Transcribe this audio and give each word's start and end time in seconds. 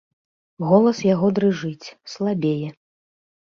Голас 0.69 1.01
яго 1.07 1.27
дрыжыць, 1.41 1.93
слабее. 2.15 2.73